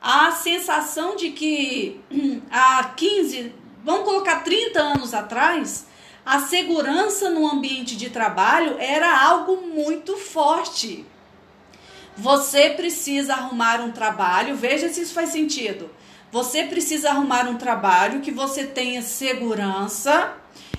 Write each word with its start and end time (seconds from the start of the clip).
a 0.00 0.30
sensação 0.32 1.16
de 1.16 1.30
que 1.30 2.00
há 2.50 2.84
15, 2.96 3.52
vamos 3.84 4.04
colocar 4.04 4.42
30 4.44 4.80
anos 4.80 5.14
atrás, 5.14 5.86
a 6.24 6.40
segurança 6.40 7.30
no 7.30 7.46
ambiente 7.46 7.96
de 7.96 8.10
trabalho 8.10 8.76
era 8.78 9.22
algo 9.24 9.62
muito 9.62 10.16
forte. 10.16 11.04
Você 12.16 12.70
precisa 12.70 13.34
arrumar 13.34 13.80
um 13.80 13.92
trabalho, 13.92 14.56
veja 14.56 14.88
se 14.88 15.00
isso 15.00 15.14
faz 15.14 15.30
sentido. 15.30 15.90
Você 16.30 16.64
precisa 16.64 17.10
arrumar 17.10 17.48
um 17.48 17.56
trabalho 17.56 18.20
que 18.20 18.30
você 18.30 18.64
tenha 18.64 19.00
segurança 19.00 20.34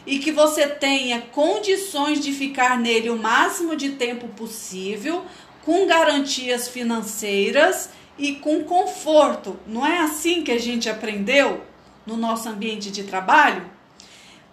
e 0.06 0.20
que 0.20 0.32
você 0.32 0.68
tenha 0.68 1.22
condições 1.22 2.20
de 2.20 2.32
ficar 2.32 2.78
nele 2.78 3.10
o 3.10 3.18
máximo 3.18 3.76
de 3.76 3.92
tempo 3.92 4.28
possível, 4.30 5.26
com 5.64 5.88
garantias 5.88 6.68
financeiras 6.68 7.90
e 8.20 8.36
com 8.36 8.64
conforto. 8.64 9.58
Não 9.66 9.88
é 9.88 10.00
assim 10.00 10.44
que 10.44 10.52
a 10.52 10.60
gente 10.60 10.90
aprendeu 10.90 11.64
no 12.06 12.18
nosso 12.18 12.50
ambiente 12.50 12.92
de 12.92 13.04
trabalho? 13.04 13.66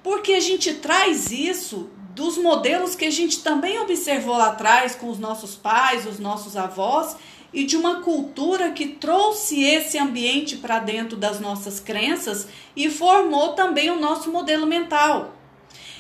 Porque 0.03 0.33
a 0.35 0.41
gente 0.41 0.75
traz 0.75 1.33
isso 1.33 1.91
dos 2.15 2.39
modelos 2.39 2.95
que 2.95 3.05
a 3.05 3.11
gente 3.11 3.43
também 3.43 3.79
observou 3.81 4.39
lá 4.39 4.47
atrás 4.47 4.95
com 4.95 5.11
os 5.11 5.19
nossos 5.19 5.55
pais, 5.55 6.07
os 6.07 6.19
nossos 6.19 6.57
avós, 6.57 7.17
e 7.53 7.65
de 7.65 7.77
uma 7.77 8.01
cultura 8.01 8.71
que 8.71 8.87
trouxe 8.87 9.63
esse 9.63 9.99
ambiente 9.99 10.57
para 10.57 10.79
dentro 10.79 11.17
das 11.17 11.41
nossas 11.41 11.81
crenças 11.81 12.49
e 12.75 12.89
formou 12.89 13.55
também 13.55 13.91
o 13.91 14.01
nosso 14.01 14.31
modelo 14.31 14.67
mental. 14.67 15.35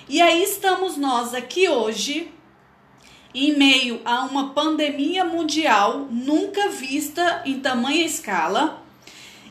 E 0.08 0.22
aí 0.22 0.42
estamos 0.42 0.96
nós 0.96 1.34
aqui 1.34 1.68
hoje, 1.68 2.30
em 3.34 3.56
meio 3.56 4.00
a 4.04 4.24
uma 4.24 4.54
pandemia 4.54 5.24
mundial 5.24 6.06
nunca 6.10 6.68
vista 6.68 7.42
em 7.44 7.60
tamanha 7.60 8.04
escala, 8.04 8.82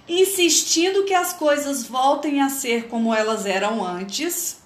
insistindo 0.08 1.04
que 1.06 1.14
as 1.14 1.34
coisas 1.34 1.86
voltem 1.86 2.42
a 2.42 2.50
ser 2.50 2.88
como 2.88 3.14
elas 3.14 3.46
eram 3.46 3.86
antes 3.86 4.64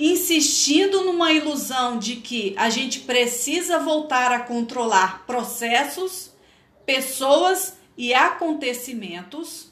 insistindo 0.00 1.04
numa 1.04 1.30
ilusão 1.30 1.98
de 1.98 2.16
que 2.16 2.54
a 2.56 2.70
gente 2.70 3.00
precisa 3.00 3.78
voltar 3.78 4.32
a 4.32 4.40
controlar 4.40 5.26
processos, 5.26 6.32
pessoas 6.86 7.74
e 7.98 8.14
acontecimentos, 8.14 9.69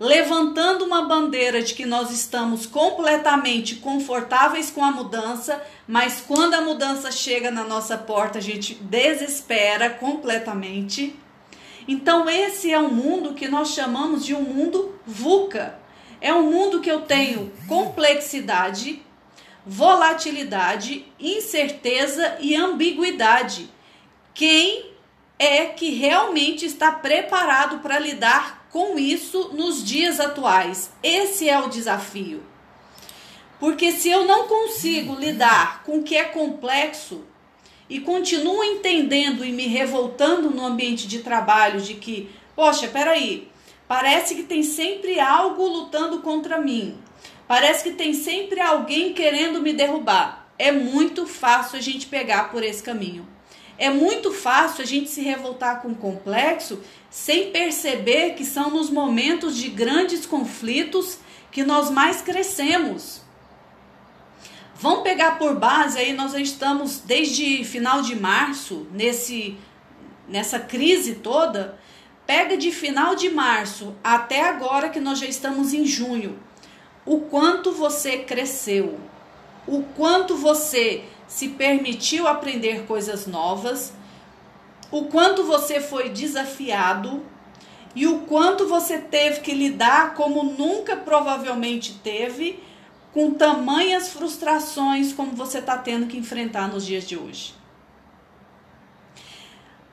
levantando 0.00 0.86
uma 0.86 1.02
bandeira 1.02 1.62
de 1.62 1.74
que 1.74 1.84
nós 1.84 2.10
estamos 2.10 2.64
completamente 2.64 3.76
confortáveis 3.76 4.70
com 4.70 4.82
a 4.82 4.90
mudança, 4.90 5.62
mas 5.86 6.24
quando 6.26 6.54
a 6.54 6.62
mudança 6.62 7.12
chega 7.12 7.50
na 7.50 7.64
nossa 7.64 7.98
porta, 7.98 8.38
a 8.38 8.42
gente 8.42 8.74
desespera 8.76 9.90
completamente. 9.90 11.14
Então, 11.86 12.30
esse 12.30 12.72
é 12.72 12.78
um 12.78 12.88
mundo 12.88 13.34
que 13.34 13.46
nós 13.46 13.74
chamamos 13.74 14.24
de 14.24 14.34
um 14.34 14.40
mundo 14.40 14.98
VUCA. 15.06 15.78
É 16.18 16.32
um 16.32 16.50
mundo 16.50 16.80
que 16.80 16.90
eu 16.90 17.02
tenho 17.02 17.52
complexidade, 17.68 19.02
volatilidade, 19.66 21.04
incerteza 21.18 22.38
e 22.40 22.56
ambiguidade. 22.56 23.68
Quem 24.32 24.92
é 25.38 25.66
que 25.66 25.90
realmente 25.90 26.64
está 26.64 26.90
preparado 26.90 27.80
para 27.80 27.98
lidar 27.98 28.59
com 28.70 28.98
isso 28.98 29.50
nos 29.52 29.84
dias 29.84 30.20
atuais? 30.20 30.92
Esse 31.02 31.48
é 31.48 31.58
o 31.58 31.68
desafio. 31.68 32.42
Porque 33.58 33.92
se 33.92 34.08
eu 34.08 34.24
não 34.24 34.48
consigo 34.48 35.14
lidar 35.14 35.82
com 35.84 35.98
o 35.98 36.02
que 36.02 36.16
é 36.16 36.24
complexo 36.24 37.24
e 37.88 38.00
continuo 38.00 38.64
entendendo 38.64 39.44
e 39.44 39.52
me 39.52 39.66
revoltando 39.66 40.50
no 40.50 40.64
ambiente 40.64 41.06
de 41.06 41.18
trabalho 41.18 41.80
de 41.80 41.94
que, 41.94 42.30
poxa, 42.56 42.88
peraí, 42.88 43.48
parece 43.86 44.34
que 44.34 44.44
tem 44.44 44.62
sempre 44.62 45.20
algo 45.20 45.66
lutando 45.66 46.20
contra 46.20 46.58
mim. 46.58 46.96
Parece 47.46 47.82
que 47.82 47.96
tem 47.96 48.14
sempre 48.14 48.60
alguém 48.60 49.12
querendo 49.12 49.60
me 49.60 49.72
derrubar. 49.72 50.48
É 50.56 50.70
muito 50.70 51.26
fácil 51.26 51.78
a 51.78 51.82
gente 51.82 52.06
pegar 52.06 52.50
por 52.50 52.62
esse 52.62 52.82
caminho. 52.82 53.26
É 53.80 53.88
muito 53.88 54.30
fácil 54.30 54.82
a 54.82 54.86
gente 54.86 55.08
se 55.08 55.22
revoltar 55.22 55.80
com 55.80 55.88
o 55.88 55.94
complexo 55.94 56.82
sem 57.08 57.50
perceber 57.50 58.34
que 58.34 58.44
são 58.44 58.68
nos 58.68 58.90
momentos 58.90 59.56
de 59.56 59.70
grandes 59.70 60.26
conflitos 60.26 61.16
que 61.50 61.64
nós 61.64 61.90
mais 61.90 62.20
crescemos. 62.20 63.22
Vamos 64.74 65.02
pegar 65.02 65.38
por 65.38 65.56
base 65.56 65.98
aí, 65.98 66.12
nós 66.12 66.34
estamos 66.34 66.98
desde 66.98 67.64
final 67.64 68.02
de 68.02 68.14
março 68.14 68.86
nesse 68.92 69.56
nessa 70.28 70.60
crise 70.60 71.14
toda. 71.14 71.78
Pega 72.26 72.58
de 72.58 72.70
final 72.70 73.14
de 73.14 73.30
março 73.30 73.96
até 74.04 74.42
agora 74.42 74.90
que 74.90 75.00
nós 75.00 75.18
já 75.18 75.26
estamos 75.26 75.72
em 75.72 75.86
junho 75.86 76.38
o 77.06 77.22
quanto 77.22 77.72
você 77.72 78.18
cresceu, 78.18 79.00
o 79.66 79.82
quanto 79.96 80.36
você 80.36 81.02
se 81.30 81.50
permitiu 81.50 82.26
aprender 82.26 82.86
coisas 82.86 83.24
novas, 83.24 83.92
o 84.90 85.04
quanto 85.04 85.44
você 85.44 85.80
foi 85.80 86.08
desafiado 86.08 87.24
e 87.94 88.04
o 88.04 88.22
quanto 88.22 88.66
você 88.66 88.98
teve 88.98 89.38
que 89.38 89.54
lidar 89.54 90.14
como 90.14 90.42
nunca 90.42 90.96
provavelmente 90.96 92.00
teve 92.02 92.60
com 93.14 93.32
tamanhas 93.32 94.08
frustrações 94.08 95.12
como 95.12 95.30
você 95.30 95.58
está 95.58 95.78
tendo 95.78 96.08
que 96.08 96.18
enfrentar 96.18 96.66
nos 96.66 96.84
dias 96.84 97.06
de 97.06 97.16
hoje. 97.16 97.54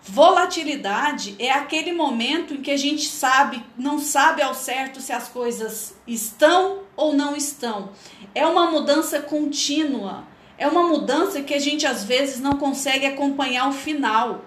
Volatilidade 0.02 1.36
é 1.38 1.52
aquele 1.52 1.92
momento 1.92 2.56
em 2.56 2.62
que 2.64 2.72
a 2.72 2.78
gente 2.78 3.06
sabe, 3.06 3.64
não 3.78 4.00
sabe 4.00 4.42
ao 4.42 4.56
certo 4.56 5.00
se 5.02 5.14
as 5.14 5.28
coisas 5.28 5.96
estão 6.08 6.80
ou 6.96 7.14
não 7.14 7.36
estão. 7.36 7.92
É 8.34 8.44
uma 8.48 8.72
mudança 8.72 9.22
contínua. 9.22 10.24
É 10.57 10.68
uma 10.68 10.84
mudança 10.84 11.41
que 11.41 11.53
a 11.53 11.59
gente 11.59 11.85
às 11.85 12.03
vezes 12.03 12.40
não 12.40 12.53
consegue 12.53 13.06
acompanhar 13.06 13.69
o 13.69 13.73
final. 13.73 14.45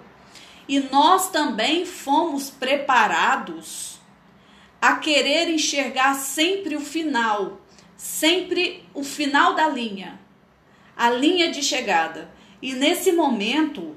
E 0.68 0.80
nós 0.80 1.30
também 1.30 1.84
fomos 1.86 2.50
preparados 2.50 3.98
a 4.80 4.96
querer 4.96 5.48
enxergar 5.48 6.14
sempre 6.14 6.74
o 6.74 6.80
final, 6.80 7.60
sempre 7.96 8.84
o 8.94 9.04
final 9.04 9.54
da 9.54 9.68
linha, 9.68 10.18
a 10.96 11.10
linha 11.10 11.50
de 11.50 11.62
chegada. 11.62 12.30
E 12.62 12.72
nesse 12.72 13.12
momento, 13.12 13.96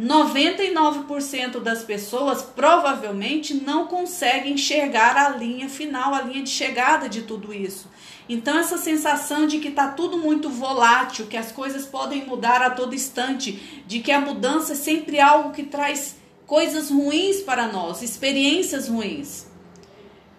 99% 0.00 1.60
das 1.60 1.82
pessoas 1.82 2.42
provavelmente 2.42 3.54
não 3.54 3.86
conseguem 3.88 4.54
enxergar 4.54 5.16
a 5.16 5.30
linha 5.30 5.68
final, 5.68 6.14
a 6.14 6.22
linha 6.22 6.42
de 6.42 6.50
chegada 6.50 7.08
de 7.08 7.22
tudo 7.22 7.52
isso. 7.52 7.90
Então 8.28 8.58
essa 8.58 8.76
sensação 8.76 9.46
de 9.46 9.58
que 9.58 9.68
está 9.68 9.88
tudo 9.88 10.18
muito 10.18 10.50
volátil, 10.50 11.26
que 11.26 11.36
as 11.36 11.50
coisas 11.50 11.86
podem 11.86 12.26
mudar 12.26 12.60
a 12.60 12.70
todo 12.70 12.94
instante, 12.94 13.82
de 13.86 14.00
que 14.00 14.12
a 14.12 14.20
mudança 14.20 14.72
é 14.72 14.76
sempre 14.76 15.18
algo 15.18 15.52
que 15.52 15.62
traz 15.62 16.16
coisas 16.46 16.90
ruins 16.90 17.40
para 17.40 17.68
nós, 17.68 18.02
experiências 18.02 18.88
ruins. 18.88 19.46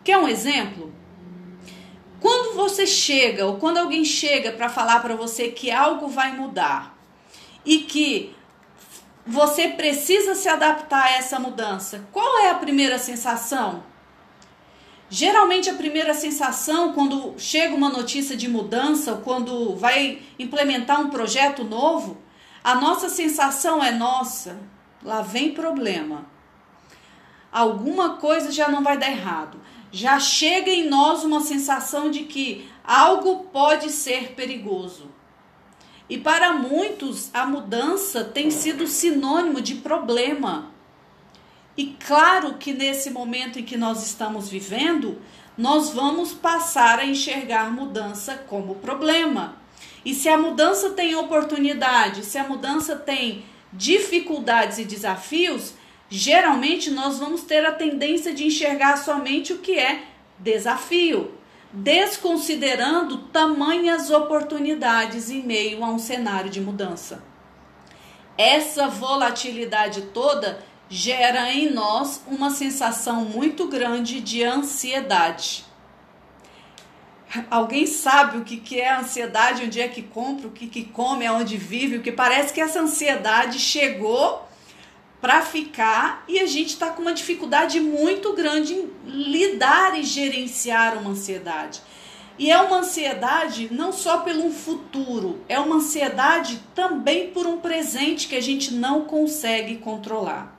Quer 0.04 0.18
um 0.18 0.28
exemplo? 0.28 0.94
Quando 2.20 2.56
você 2.56 2.86
chega 2.86 3.46
ou 3.46 3.58
quando 3.58 3.78
alguém 3.78 4.06
chega 4.06 4.52
para 4.52 4.70
falar 4.70 5.00
para 5.00 5.16
você 5.16 5.50
que 5.50 5.72
algo 5.72 6.08
vai 6.08 6.36
mudar 6.36 6.98
e 7.66 7.80
que 7.80 8.36
você 9.26 9.68
precisa 9.68 10.34
se 10.34 10.50
adaptar 10.50 11.04
a 11.04 11.12
essa 11.12 11.40
mudança. 11.40 12.08
Qual 12.12 12.40
é 12.40 12.50
a 12.50 12.56
primeira 12.56 12.98
sensação? 12.98 13.84
Geralmente 15.10 15.70
a 15.70 15.74
primeira 15.74 16.14
sensação 16.14 16.94
quando 16.94 17.34
chega 17.38 17.74
uma 17.74 17.90
notícia 17.90 18.38
de 18.38 18.48
mudança, 18.48 19.14
ou 19.14 19.18
quando 19.22 19.76
vai 19.76 20.22
implementar 20.38 21.02
um 21.02 21.10
projeto 21.10 21.64
novo, 21.64 22.18
a 22.64 22.76
nossa 22.76 23.10
sensação 23.10 23.84
é 23.84 23.92
nossa, 23.92 24.60
lá 25.04 25.22
vem 25.22 25.52
problema. 25.52 26.28
Alguma 27.52 28.18
coisa 28.18 28.52
já 28.52 28.70
não 28.70 28.84
vai 28.84 28.98
dar 29.00 29.10
errado. 29.10 29.60
Já 29.92 30.20
chega 30.20 30.70
em 30.70 30.88
nós 30.88 31.24
uma 31.24 31.42
sensação 31.42 32.12
de 32.12 32.26
que 32.26 32.70
algo 32.84 33.46
pode 33.46 33.90
ser 33.90 34.34
perigoso. 34.36 35.10
E 36.08 36.18
para 36.20 36.54
muitos, 36.54 37.34
a 37.34 37.48
mudança 37.48 38.24
tem 38.24 38.52
sido 38.52 38.86
sinônimo 38.86 39.62
de 39.62 39.76
problema. 39.76 40.72
E 41.80 41.96
claro 42.06 42.56
que 42.56 42.74
nesse 42.74 43.10
momento 43.10 43.58
em 43.58 43.64
que 43.64 43.78
nós 43.78 44.06
estamos 44.06 44.50
vivendo, 44.50 45.18
nós 45.58 45.92
vamos 45.92 46.34
passar 46.34 47.00
a 47.00 47.06
enxergar 47.06 47.72
mudança 47.72 48.36
como 48.50 48.76
problema. 48.76 49.56
E 50.04 50.14
se 50.14 50.28
a 50.28 50.38
mudança 50.38 50.90
tem 50.90 51.16
oportunidade, 51.16 52.26
se 52.26 52.38
a 52.38 52.44
mudança 52.44 52.98
tem 52.98 53.46
dificuldades 53.72 54.78
e 54.78 54.84
desafios, 54.84 55.74
geralmente 56.10 56.92
nós 56.92 57.18
vamos 57.18 57.44
ter 57.44 57.66
a 57.66 57.72
tendência 57.72 58.34
de 58.34 58.46
enxergar 58.46 58.98
somente 58.98 59.54
o 59.54 59.60
que 59.60 59.80
é 59.80 60.04
desafio 60.38 61.32
desconsiderando 61.72 63.20
tamanhas 63.30 64.10
oportunidades 64.10 65.30
em 65.30 65.42
meio 65.44 65.82
a 65.86 65.88
um 65.88 66.00
cenário 66.00 66.50
de 66.50 66.60
mudança. 66.60 67.24
Essa 68.38 68.90
volatilidade 68.90 70.02
toda 70.14 70.68
gera 70.90 71.54
em 71.54 71.70
nós 71.70 72.22
uma 72.26 72.50
sensação 72.50 73.24
muito 73.24 73.68
grande 73.68 74.20
de 74.20 74.44
ansiedade. 74.44 75.64
Alguém 77.52 77.86
sabe 77.86 78.40
o 78.40 78.44
que, 78.44 78.58
que 78.58 78.82
é 78.82 78.96
ansiedade, 78.96 79.64
onde 79.64 79.80
é 79.80 79.88
que 79.88 80.02
compra, 80.02 80.48
o 80.48 80.52
que, 80.52 80.66
que 80.66 80.84
come, 80.84 81.28
aonde 81.28 81.58
vive, 81.58 81.98
o 81.98 82.02
que 82.02 82.12
parece 82.12 82.52
que 82.52 82.60
essa 82.60 82.82
ansiedade 82.82 83.60
chegou 83.60 84.50
para 85.22 85.44
ficar 85.44 86.24
e 86.28 86.40
a 86.40 86.48
gente 86.48 86.70
está 86.70 86.90
com 86.90 87.04
uma 87.04 87.14
dificuldade 87.14 87.80
muito 87.80 88.34
grande 88.34 88.74
em 88.74 88.90
lidar 89.06 90.00
e 90.00 90.04
gerenciar 90.04 90.98
uma 90.98 91.12
ansiedade. 91.12 91.82
E 92.40 92.50
é 92.50 92.60
uma 92.60 92.78
ansiedade 92.78 93.68
não 93.72 93.92
só 93.92 94.20
pelo 94.20 94.50
futuro, 94.50 95.44
é 95.48 95.60
uma 95.60 95.76
ansiedade 95.76 96.60
também 96.74 97.30
por 97.30 97.46
um 97.46 97.60
presente 97.60 98.28
que 98.28 98.36
a 98.36 98.42
gente 98.42 98.74
não 98.74 99.02
consegue 99.02 99.76
controlar. 99.76 100.59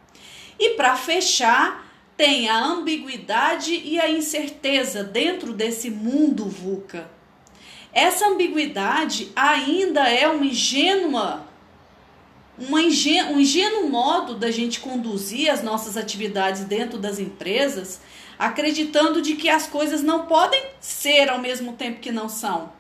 E 0.61 0.75
para 0.75 0.95
fechar, 0.95 1.91
tem 2.19 2.51
a 2.51 2.63
ambiguidade 2.63 3.73
e 3.73 3.99
a 3.99 4.11
incerteza 4.11 5.03
dentro 5.03 5.55
desse 5.55 5.89
mundo 5.89 6.45
VUCA. 6.45 7.09
Essa 7.95 8.29
ambiguidade 8.29 9.33
ainda 9.35 10.07
é 10.07 10.29
uma 10.29 10.45
ingênua, 10.45 11.47
uma 12.59 12.83
ingênuo, 12.83 13.37
um 13.37 13.41
ingênuo 13.41 13.89
modo 13.89 14.35
da 14.35 14.51
gente 14.51 14.81
conduzir 14.81 15.51
as 15.51 15.63
nossas 15.63 15.97
atividades 15.97 16.65
dentro 16.65 16.99
das 16.99 17.19
empresas, 17.19 18.03
acreditando 18.39 19.23
de 19.23 19.37
que 19.37 19.49
as 19.49 19.67
coisas 19.67 20.03
não 20.03 20.27
podem 20.27 20.63
ser 20.79 21.31
ao 21.31 21.39
mesmo 21.39 21.73
tempo 21.73 22.01
que 22.01 22.13
não 22.13 22.29
são. 22.29 22.71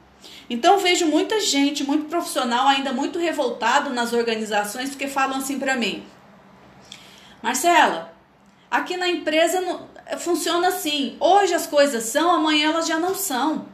Então 0.50 0.78
vejo 0.78 1.06
muita 1.06 1.40
gente, 1.40 1.82
muito 1.82 2.10
profissional 2.10 2.68
ainda 2.68 2.92
muito 2.92 3.18
revoltado 3.18 3.88
nas 3.88 4.12
organizações 4.12 4.90
porque 4.90 5.08
falam 5.08 5.38
assim 5.38 5.58
para 5.58 5.76
mim: 5.76 6.04
Marcela, 7.42 8.10
Aqui 8.70 8.96
na 8.96 9.08
empresa 9.08 9.60
funciona 10.18 10.68
assim: 10.68 11.16
hoje 11.18 11.52
as 11.52 11.66
coisas 11.66 12.04
são, 12.04 12.30
amanhã 12.30 12.68
elas 12.68 12.86
já 12.86 12.98
não 12.98 13.14
são. 13.14 13.66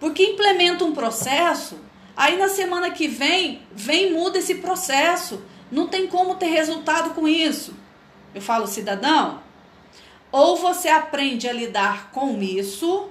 Porque 0.00 0.24
implementa 0.24 0.84
um 0.84 0.92
processo, 0.92 1.78
aí 2.16 2.38
na 2.38 2.48
semana 2.48 2.90
que 2.90 3.06
vem, 3.06 3.60
vem 3.72 4.12
muda 4.12 4.38
esse 4.38 4.56
processo. 4.56 5.42
Não 5.70 5.86
tem 5.86 6.06
como 6.06 6.34
ter 6.34 6.46
resultado 6.46 7.10
com 7.10 7.28
isso. 7.28 7.74
Eu 8.34 8.40
falo, 8.40 8.66
cidadão, 8.66 9.42
ou 10.30 10.56
você 10.56 10.88
aprende 10.88 11.48
a 11.48 11.52
lidar 11.52 12.10
com 12.10 12.42
isso, 12.42 13.08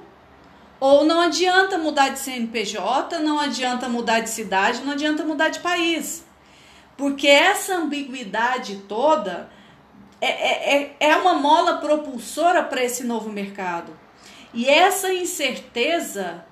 ou 0.80 1.04
não 1.04 1.22
adianta 1.22 1.78
mudar 1.78 2.10
de 2.10 2.20
CNPJ, 2.20 3.20
não 3.20 3.40
adianta 3.40 3.88
mudar 3.88 4.20
de 4.20 4.30
cidade, 4.30 4.82
não 4.84 4.94
adianta 4.94 5.24
mudar 5.24 5.50
de 5.50 5.60
país. 5.60 6.24
Porque 6.98 7.28
essa 7.28 7.76
ambiguidade 7.76 8.84
toda 8.88 9.50
é, 10.22 10.28
é, 10.28 10.96
é, 11.00 11.10
é 11.10 11.16
uma 11.18 11.34
mola 11.34 11.78
propulsora 11.78 12.64
para 12.64 12.84
esse 12.84 13.04
novo 13.04 13.30
mercado. 13.30 13.98
E 14.54 14.70
essa 14.70 15.12
incerteza 15.12 16.46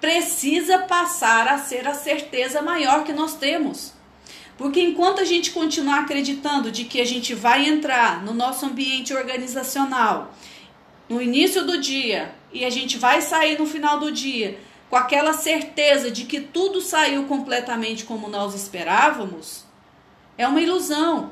precisa 0.00 0.80
passar 0.80 1.48
a 1.48 1.58
ser 1.58 1.88
a 1.88 1.94
certeza 1.94 2.60
maior 2.60 3.04
que 3.04 3.12
nós 3.12 3.34
temos. 3.34 3.94
Porque 4.58 4.80
enquanto 4.80 5.20
a 5.20 5.24
gente 5.24 5.52
continuar 5.52 6.00
acreditando 6.00 6.70
de 6.70 6.84
que 6.84 7.00
a 7.00 7.04
gente 7.04 7.34
vai 7.34 7.66
entrar 7.66 8.22
no 8.22 8.34
nosso 8.34 8.66
ambiente 8.66 9.14
organizacional 9.14 10.34
no 11.08 11.20
início 11.20 11.64
do 11.64 11.80
dia 11.80 12.34
e 12.52 12.64
a 12.64 12.70
gente 12.70 12.98
vai 12.98 13.20
sair 13.22 13.58
no 13.58 13.66
final 13.66 13.98
do 13.98 14.10
dia 14.10 14.58
com 14.92 14.96
aquela 14.96 15.32
certeza 15.32 16.10
de 16.10 16.24
que 16.24 16.40
tudo 16.40 16.80
saiu 16.80 17.24
completamente 17.24 18.04
como 18.04 18.28
nós 18.28 18.54
esperávamos, 18.54 19.64
é 20.36 20.46
uma 20.46 20.60
ilusão. 20.60 21.30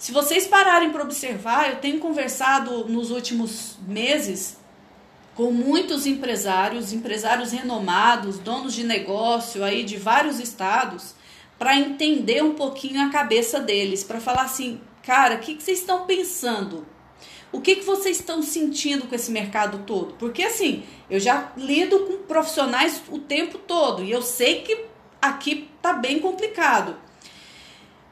Se 0.00 0.12
vocês 0.12 0.46
pararem 0.46 0.88
para 0.88 1.02
observar, 1.02 1.68
eu 1.68 1.76
tenho 1.76 1.98
conversado 1.98 2.88
nos 2.88 3.10
últimos 3.10 3.76
meses 3.86 4.56
com 5.34 5.52
muitos 5.52 6.06
empresários, 6.06 6.94
empresários 6.94 7.52
renomados, 7.52 8.38
donos 8.38 8.72
de 8.72 8.82
negócio 8.82 9.62
aí 9.62 9.84
de 9.84 9.98
vários 9.98 10.40
estados, 10.40 11.14
para 11.58 11.76
entender 11.76 12.42
um 12.42 12.54
pouquinho 12.54 13.02
a 13.02 13.10
cabeça 13.10 13.60
deles, 13.60 14.02
para 14.02 14.22
falar 14.22 14.44
assim, 14.44 14.80
cara, 15.02 15.34
o 15.34 15.38
que, 15.40 15.54
que 15.54 15.62
vocês 15.62 15.80
estão 15.80 16.06
pensando? 16.06 16.86
O 17.52 17.60
que, 17.60 17.76
que 17.76 17.84
vocês 17.84 18.18
estão 18.18 18.42
sentindo 18.42 19.06
com 19.06 19.14
esse 19.14 19.30
mercado 19.30 19.84
todo? 19.86 20.14
Porque 20.14 20.44
assim, 20.44 20.82
eu 21.10 21.20
já 21.20 21.52
lido 21.58 22.06
com 22.06 22.22
profissionais 22.22 23.02
o 23.10 23.18
tempo 23.18 23.58
todo 23.58 24.02
e 24.02 24.10
eu 24.10 24.22
sei 24.22 24.62
que 24.62 24.86
aqui 25.20 25.68
tá 25.82 25.92
bem 25.92 26.20
complicado. 26.20 26.96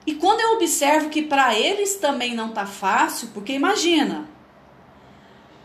E 0.08 0.14
quando 0.14 0.40
eu 0.40 0.54
observo 0.54 1.10
que 1.10 1.20
para 1.20 1.54
eles 1.54 1.96
também 1.96 2.34
não 2.34 2.48
tá 2.48 2.64
fácil, 2.64 3.28
porque 3.34 3.52
imagina, 3.52 4.26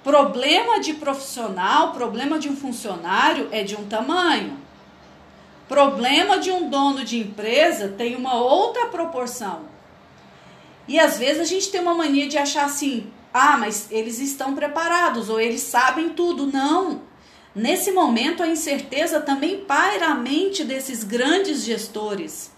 problema 0.03 0.81
de 0.81 0.95
profissional, 0.95 1.93
problema 1.93 2.37
de 2.37 2.49
um 2.49 2.57
funcionário 2.57 3.47
é 3.53 3.63
de 3.63 3.73
um 3.73 3.87
tamanho. 3.87 4.57
Problema 5.69 6.39
de 6.39 6.51
um 6.51 6.69
dono 6.69 7.05
de 7.05 7.19
empresa 7.19 7.95
tem 7.97 8.17
uma 8.17 8.35
outra 8.35 8.87
proporção. 8.87 9.61
E 10.89 10.99
às 10.99 11.17
vezes 11.17 11.39
a 11.39 11.45
gente 11.45 11.71
tem 11.71 11.79
uma 11.79 11.93
mania 11.93 12.27
de 12.27 12.37
achar 12.37 12.65
assim: 12.65 13.09
ah, 13.33 13.55
mas 13.55 13.87
eles 13.89 14.19
estão 14.19 14.53
preparados 14.53 15.29
ou 15.29 15.39
eles 15.39 15.61
sabem 15.61 16.09
tudo. 16.09 16.47
Não. 16.47 17.03
Nesse 17.55 17.93
momento, 17.93 18.43
a 18.43 18.47
incerteza 18.49 19.21
também 19.21 19.61
paira 19.61 20.07
a 20.07 20.15
mente 20.15 20.65
desses 20.65 21.05
grandes 21.05 21.63
gestores 21.63 22.51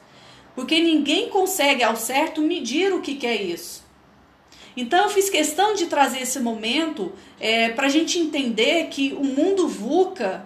porque 0.56 0.80
ninguém 0.80 1.30
consegue 1.30 1.84
ao 1.84 1.96
certo 1.96 2.42
medir 2.42 2.94
o 2.94 3.02
que, 3.02 3.16
que 3.16 3.28
é 3.28 3.42
isso. 3.42 3.84
Então 4.78 5.04
eu 5.04 5.10
fiz 5.10 5.30
questão 5.30 5.74
de 5.74 5.86
trazer 5.86 6.22
esse 6.22 6.40
momento 6.40 7.14
é, 7.40 7.70
para 7.70 7.88
a 7.88 7.90
gente 7.90 8.20
entender 8.20 8.88
que 8.88 9.14
o 9.14 9.24
mundo 9.24 9.68
VUCA 9.68 10.46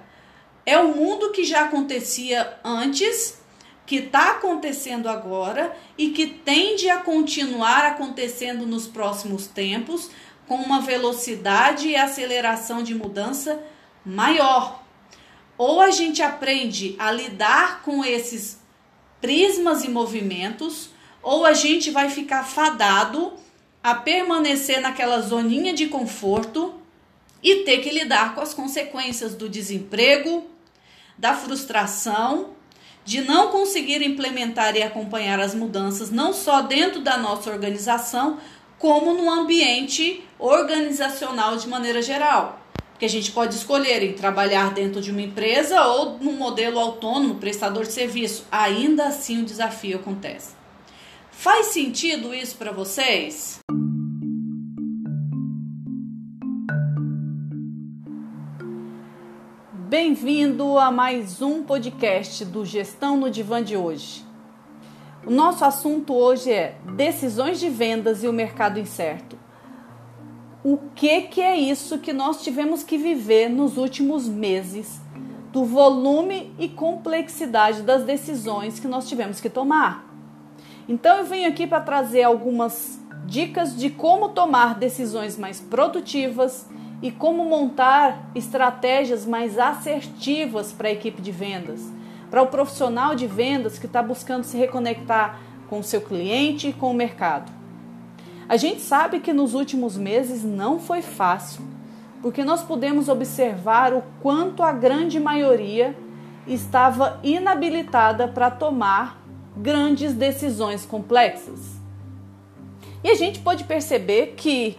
é 0.66 0.78
o 0.78 0.96
mundo 0.96 1.32
que 1.32 1.44
já 1.44 1.64
acontecia 1.64 2.60
antes, 2.64 3.40
que 3.88 3.96
está 3.96 4.32
acontecendo 4.32 5.10
agora 5.10 5.76
e 5.98 6.10
que 6.10 6.28
tende 6.28 6.90
a 6.90 6.98
continuar 6.98 7.86
acontecendo 7.86 8.68
nos 8.68 8.86
próximos 8.86 9.48
tempos 9.48 10.12
com 10.48 10.56
uma 10.56 10.80
velocidade 10.82 11.88
e 11.88 11.96
aceleração 11.96 12.84
de 12.84 12.94
mudança 12.94 13.64
maior. 14.06 14.84
Ou 15.58 15.82
a 15.82 15.90
gente 15.90 16.22
aprende 16.22 16.96
a 17.00 17.12
lidar 17.12 17.82
com 17.82 18.06
esses 18.06 18.59
prismas 19.22 19.84
e 19.84 19.90
movimentos, 19.90 20.90
ou 21.22 21.46
a 21.46 21.54
gente 21.54 21.92
vai 21.92 22.10
ficar 22.10 22.44
fadado 22.44 23.34
a 23.84 23.96
permanecer 23.96 24.82
naquela 24.82 25.20
zoninha 25.22 25.74
de 25.74 25.88
conforto 25.88 26.76
e 27.42 27.64
ter 27.64 27.80
que 27.80 27.90
lidar 27.90 28.36
com 28.36 28.42
as 28.42 28.54
consequências 28.54 29.36
do 29.36 29.48
desemprego, 29.48 30.46
da 31.18 31.34
frustração, 31.34 32.52
de 33.06 33.22
não 33.22 33.48
conseguir 33.48 34.02
implementar 34.02 34.76
e 34.76 34.84
acompanhar 34.84 35.40
as 35.40 35.56
mudanças, 35.56 36.10
não 36.12 36.34
só 36.34 36.62
dentro 36.62 37.02
da 37.02 37.18
nossa 37.18 37.50
organização, 37.50 38.38
como 38.78 39.14
no 39.14 39.30
ambiente 39.30 40.24
organizacional 40.38 41.58
de 41.58 41.68
maneira 41.68 42.02
geral 42.02 42.59
que 43.00 43.06
a 43.06 43.10
gente 43.10 43.32
pode 43.32 43.56
escolher 43.56 44.04
em 44.04 44.12
trabalhar 44.12 44.74
dentro 44.74 45.00
de 45.00 45.10
uma 45.10 45.22
empresa 45.22 45.82
ou 45.86 46.20
num 46.20 46.34
modelo 46.34 46.78
autônomo, 46.78 47.36
prestador 47.36 47.84
de 47.84 47.94
serviço. 47.94 48.46
Ainda 48.52 49.08
assim 49.08 49.42
o 49.42 49.46
desafio 49.46 50.00
acontece. 50.00 50.54
Faz 51.32 51.68
sentido 51.68 52.36
isso 52.36 52.58
para 52.58 52.74
vocês? 52.74 53.60
Bem-vindo 59.72 60.78
a 60.78 60.92
mais 60.92 61.42
um 61.42 61.64
podcast 61.64 62.44
do 62.44 62.66
Gestão 62.66 63.16
no 63.16 63.32
Divã 63.32 63.64
de 63.64 63.78
hoje. 63.78 64.26
O 65.26 65.32
nosso 65.32 65.64
assunto 65.64 66.14
hoje 66.14 66.52
é 66.52 66.76
decisões 66.98 67.62
de 67.62 67.70
vendas 67.70 68.24
e 68.24 68.28
o 68.28 68.34
mercado 68.34 68.78
incerto 68.78 69.39
o 70.64 70.78
que, 70.94 71.22
que 71.22 71.42
é 71.42 71.56
isso 71.56 72.00
que 72.00 72.12
nós 72.12 72.44
tivemos 72.44 72.84
que 72.84 72.98
viver 72.98 73.50
nos 73.50 73.78
últimos 73.78 74.28
meses, 74.28 75.00
do 75.54 75.64
volume 75.64 76.54
e 76.60 76.68
complexidade 76.68 77.82
das 77.82 78.04
decisões 78.04 78.80
que 78.80 78.88
nós 78.88 79.08
tivemos 79.08 79.40
que 79.40 79.50
tomar. 79.50 80.06
Então 80.88 81.18
eu 81.18 81.26
venho 81.26 81.48
aqui 81.48 81.66
para 81.66 81.82
trazer 81.82 82.24
algumas 82.24 83.00
dicas 83.26 83.76
de 83.76 83.90
como 83.90 84.30
tomar 84.30 84.76
decisões 84.76 85.38
mais 85.38 85.60
produtivas 85.60 86.68
e 87.02 87.10
como 87.10 87.46
montar 87.46 88.30
estratégias 88.36 89.26
mais 89.26 89.58
assertivas 89.58 90.74
para 90.74 90.90
a 90.90 90.92
equipe 90.92 91.22
de 91.22 91.32
vendas, 91.32 91.82
para 92.30 92.42
o 92.42 92.48
profissional 92.48 93.16
de 93.16 93.28
vendas 93.28 93.80
que 93.80 93.86
está 93.86 94.04
buscando 94.04 94.44
se 94.44 94.58
reconectar 94.58 95.40
com 95.70 95.80
o 95.80 95.84
seu 95.84 96.02
cliente 96.02 96.70
e 96.70 96.74
com 96.74 96.92
o 96.92 96.94
mercado. 96.94 97.59
A 98.50 98.58
gente 98.58 98.82
sabe 98.82 99.20
que 99.20 99.32
nos 99.32 99.54
últimos 99.54 99.96
meses 99.96 100.44
não 100.44 100.80
foi 100.80 101.04
fácil, 101.04 101.64
porque 102.20 102.44
nós 102.44 102.64
podemos 102.64 103.08
observar 103.08 103.94
o 103.94 104.04
quanto 104.24 104.64
a 104.64 104.72
grande 104.72 105.20
maioria 105.20 105.96
estava 106.48 107.20
inabilitada 107.22 108.28
para 108.28 108.50
tomar 108.50 109.22
grandes 109.56 110.14
decisões 110.14 110.84
complexas. 110.84 111.80
E 113.04 113.12
a 113.12 113.16
gente 113.16 113.40
pode 113.40 113.66
perceber 113.66 114.34
que 114.36 114.76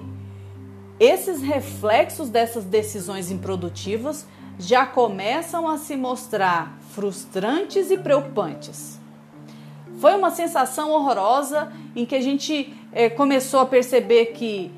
esses 0.98 1.40
reflexos 1.40 2.28
dessas 2.28 2.64
decisões 2.64 3.30
improdutivas 3.30 4.26
já 4.58 4.84
começam 4.84 5.68
a 5.68 5.78
se 5.78 5.96
mostrar 5.96 6.76
frustrantes 6.90 7.88
e 7.90 7.96
preocupantes. 7.96 8.99
Foi 10.00 10.16
uma 10.16 10.30
sensação 10.30 10.92
horrorosa 10.92 11.70
em 11.94 12.06
que 12.06 12.14
a 12.14 12.22
gente 12.22 12.74
é, 12.90 13.10
começou 13.10 13.60
a 13.60 13.66
perceber 13.66 14.32
que 14.32 14.70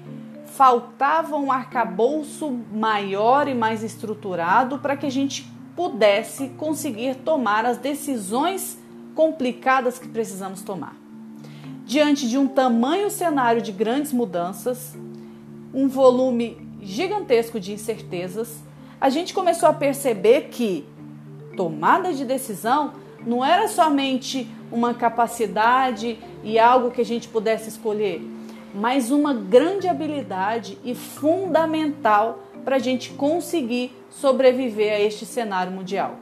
faltava 0.46 1.36
um 1.36 1.52
arcabouço 1.52 2.50
maior 2.72 3.46
e 3.46 3.54
mais 3.54 3.84
estruturado 3.84 4.80
para 4.80 4.96
que 4.96 5.06
a 5.06 5.10
gente 5.10 5.48
pudesse 5.76 6.48
conseguir 6.58 7.14
tomar 7.18 7.64
as 7.64 7.78
decisões 7.78 8.76
complicadas 9.14 9.96
que 9.96 10.08
precisamos 10.08 10.60
tomar. 10.60 10.96
Diante 11.86 12.28
de 12.28 12.36
um 12.36 12.48
tamanho 12.48 13.08
cenário 13.08 13.62
de 13.62 13.70
grandes 13.70 14.12
mudanças, 14.12 14.98
um 15.72 15.86
volume 15.86 16.58
gigantesco 16.82 17.60
de 17.60 17.72
incertezas, 17.72 18.56
a 19.00 19.08
gente 19.08 19.32
começou 19.32 19.68
a 19.68 19.72
perceber 19.72 20.48
que 20.48 20.84
tomada 21.56 22.12
de 22.12 22.24
decisão 22.24 23.00
não 23.26 23.44
era 23.44 23.68
somente 23.68 24.48
uma 24.70 24.94
capacidade 24.94 26.18
e 26.42 26.58
algo 26.58 26.90
que 26.90 27.00
a 27.00 27.04
gente 27.04 27.28
pudesse 27.28 27.68
escolher, 27.68 28.20
mas 28.74 29.10
uma 29.10 29.34
grande 29.34 29.86
habilidade 29.88 30.78
e 30.84 30.94
fundamental 30.94 32.40
para 32.64 32.76
a 32.76 32.78
gente 32.78 33.10
conseguir 33.10 33.92
sobreviver 34.08 34.92
a 34.92 35.00
este 35.00 35.26
cenário 35.26 35.72
mundial. 35.72 36.16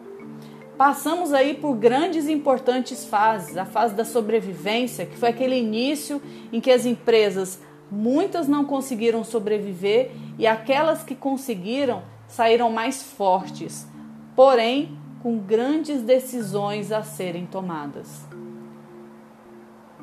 Passamos 0.76 1.34
aí 1.34 1.54
por 1.54 1.74
grandes 1.74 2.26
e 2.26 2.32
importantes 2.32 3.04
fases, 3.04 3.56
a 3.56 3.66
fase 3.66 3.94
da 3.94 4.04
sobrevivência, 4.04 5.04
que 5.04 5.16
foi 5.16 5.28
aquele 5.28 5.58
início 5.58 6.22
em 6.50 6.58
que 6.58 6.70
as 6.70 6.86
empresas 6.86 7.60
muitas 7.90 8.48
não 8.48 8.64
conseguiram 8.64 9.22
sobreviver 9.22 10.10
e 10.38 10.46
aquelas 10.46 11.02
que 11.02 11.14
conseguiram 11.14 12.02
saíram 12.26 12.70
mais 12.70 13.02
fortes, 13.02 13.86
porém 14.34 14.96
com 15.22 15.38
grandes 15.38 16.02
decisões 16.02 16.90
a 16.90 17.02
serem 17.02 17.46
tomadas. 17.46 18.24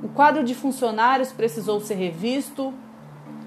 O 0.02 0.08
quadro 0.08 0.44
de 0.44 0.54
funcionários 0.54 1.32
precisou 1.32 1.82
ser 1.82 1.96
revisto, 1.96 2.74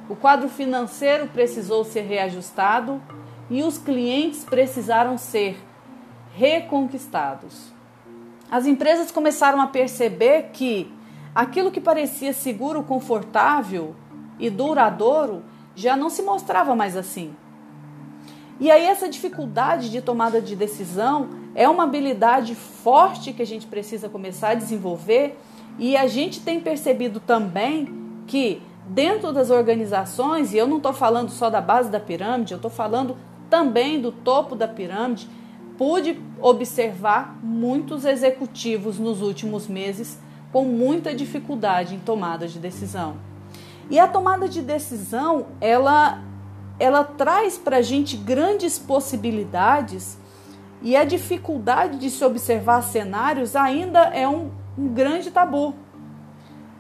o 0.09 0.17
quadro 0.17 0.49
financeiro 0.49 1.29
precisou 1.29 1.85
ser 1.85 2.01
reajustado 2.01 3.01
e 3.49 3.63
os 3.63 3.79
clientes 3.79 4.45
precisaram 4.45 5.17
ser 5.17 5.57
reconquistados. 6.35 7.73
As 8.51 8.67
empresas 8.67 9.13
começaram 9.13 9.61
a 9.61 9.69
perceber 9.69 10.51
que 10.53 10.93
aquilo 11.33 11.71
que 11.71 11.81
parecia 11.81 12.33
seguro, 12.33 12.83
confortável 12.83 13.95
e 14.41 14.51
duradouro 14.51 15.45
já 15.77 15.97
não 15.97 16.11
se 16.11 16.23
mostrava 16.23 16.75
mais 16.75 16.97
assim. 16.97 17.33
E 18.59 18.71
aí, 18.71 18.85
essa 18.85 19.09
dificuldade 19.09 19.89
de 19.89 20.03
tomada 20.03 20.43
de 20.43 20.57
decisão 20.57 21.40
é 21.55 21.69
uma 21.69 21.85
habilidade 21.85 22.55
forte 22.55 23.33
que 23.33 23.43
a 23.43 23.47
gente 23.47 23.67
precisa 23.67 24.09
começar 24.09 24.51
a 24.51 24.55
desenvolver, 24.55 25.39
e 25.79 25.97
a 25.97 26.07
gente 26.07 26.41
tem 26.41 26.61
percebido 26.61 27.21
também 27.21 27.89
que 28.27 28.63
dentro 28.87 29.33
das 29.33 29.51
organizações, 29.51 30.53
e 30.53 30.59
eu 30.59 30.67
não 30.67 30.79
estou 30.79 30.93
falando 30.93 31.31
só 31.31 31.49
da 31.49 31.61
base 31.61 31.91
da 31.91 32.01
pirâmide, 32.01 32.53
eu 32.53 32.57
estou 32.57 32.71
falando 32.71 33.17
também 33.49 34.01
do 34.01 34.13
topo 34.13 34.55
da 34.55 34.69
pirâmide, 34.69 35.29
pude 35.79 36.21
observar 36.41 37.39
muitos 37.43 38.05
executivos 38.05 38.99
nos 38.99 39.23
últimos 39.23 39.67
meses 39.67 40.19
com 40.53 40.65
muita 40.65 41.15
dificuldade 41.15 41.95
em 41.95 41.99
tomada 41.99 42.47
de 42.47 42.59
decisão. 42.59 43.17
E 43.89 43.99
a 43.99 44.07
tomada 44.07 44.49
de 44.49 44.63
decisão, 44.63 45.47
ela, 45.61 46.23
ela 46.79 47.03
traz 47.03 47.57
para 47.57 47.79
a 47.79 47.83
gente 47.83 48.17
grandes 48.17 48.79
possibilidades 48.79 50.19
e 50.83 50.97
a 50.97 51.05
dificuldade 51.05 51.99
de 51.99 52.11
se 52.11 52.25
observar 52.25 52.83
cenários 52.83 53.55
ainda 53.55 54.01
é 54.09 54.27
um, 54.27 54.51
um 54.77 54.89
grande 54.89 55.31
tabu. 55.31 55.75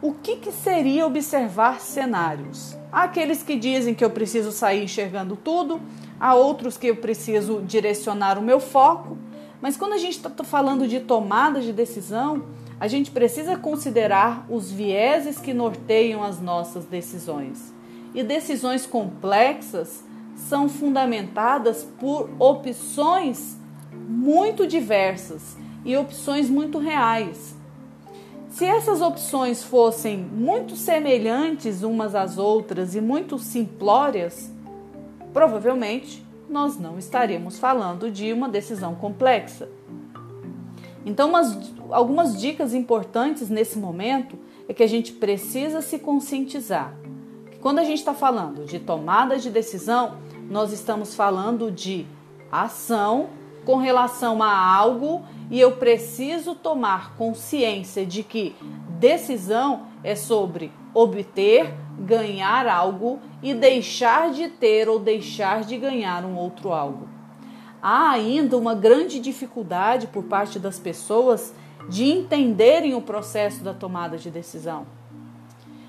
O 0.02 0.12
que, 0.12 0.36
que 0.36 0.50
seria 0.50 1.06
observar 1.06 1.80
cenários? 1.80 2.76
Há 2.90 3.02
aqueles 3.02 3.42
que 3.42 3.56
dizem 3.56 3.94
que 3.94 4.04
eu 4.04 4.10
preciso 4.10 4.50
sair 4.50 4.82
enxergando 4.82 5.36
tudo, 5.36 5.80
há 6.18 6.34
outros 6.34 6.78
que 6.78 6.86
eu 6.86 6.96
preciso 6.96 7.60
direcionar 7.60 8.38
o 8.38 8.42
meu 8.42 8.58
foco, 8.58 9.18
mas 9.60 9.76
quando 9.76 9.92
a 9.92 9.98
gente 9.98 10.16
está 10.16 10.30
falando 10.42 10.88
de 10.88 11.00
tomada 11.00 11.60
de 11.60 11.70
decisão, 11.70 12.44
a 12.80 12.88
gente 12.88 13.10
precisa 13.10 13.58
considerar 13.58 14.46
os 14.48 14.72
vieses 14.72 15.38
que 15.38 15.52
norteiam 15.52 16.24
as 16.24 16.40
nossas 16.40 16.86
decisões. 16.86 17.74
E 18.14 18.22
decisões 18.22 18.86
complexas 18.86 20.02
são 20.34 20.66
fundamentadas 20.66 21.86
por 22.00 22.30
opções 22.38 23.59
muito 24.20 24.66
diversas 24.66 25.56
e 25.82 25.96
opções 25.96 26.50
muito 26.50 26.78
reais. 26.78 27.56
Se 28.50 28.66
essas 28.66 29.00
opções 29.00 29.64
fossem 29.64 30.18
muito 30.18 30.76
semelhantes 30.76 31.82
umas 31.82 32.14
às 32.14 32.36
outras 32.36 32.94
e 32.94 33.00
muito 33.00 33.38
simplórias, 33.38 34.52
provavelmente 35.32 36.22
nós 36.50 36.78
não 36.78 36.98
estaríamos 36.98 37.58
falando 37.58 38.10
de 38.10 38.30
uma 38.30 38.46
decisão 38.46 38.94
complexa. 38.94 39.70
Então, 41.06 41.30
umas, 41.30 41.56
algumas 41.88 42.38
dicas 42.38 42.74
importantes 42.74 43.48
nesse 43.48 43.78
momento 43.78 44.38
é 44.68 44.74
que 44.74 44.82
a 44.82 44.88
gente 44.88 45.14
precisa 45.14 45.80
se 45.80 45.98
conscientizar. 45.98 46.94
Que 47.50 47.58
quando 47.58 47.78
a 47.78 47.84
gente 47.84 48.00
está 48.00 48.12
falando 48.12 48.66
de 48.66 48.78
tomada 48.78 49.38
de 49.38 49.48
decisão, 49.48 50.18
nós 50.50 50.74
estamos 50.74 51.14
falando 51.14 51.70
de 51.70 52.04
ação 52.52 53.39
com 53.64 53.76
relação 53.76 54.42
a 54.42 54.52
algo 54.52 55.22
e 55.50 55.60
eu 55.60 55.72
preciso 55.72 56.54
tomar 56.54 57.16
consciência 57.16 58.06
de 58.06 58.22
que 58.22 58.54
decisão 58.98 59.86
é 60.02 60.14
sobre 60.14 60.72
obter, 60.94 61.74
ganhar 61.98 62.66
algo 62.66 63.18
e 63.42 63.54
deixar 63.54 64.30
de 64.30 64.48
ter 64.48 64.88
ou 64.88 64.98
deixar 64.98 65.62
de 65.62 65.76
ganhar 65.76 66.24
um 66.24 66.36
outro 66.36 66.72
algo. 66.72 67.08
Há 67.82 68.10
ainda 68.10 68.56
uma 68.56 68.74
grande 68.74 69.18
dificuldade 69.18 70.06
por 70.06 70.24
parte 70.24 70.58
das 70.58 70.78
pessoas 70.78 71.54
de 71.88 72.04
entenderem 72.04 72.94
o 72.94 73.00
processo 73.00 73.64
da 73.64 73.72
tomada 73.72 74.18
de 74.18 74.30
decisão. 74.30 74.86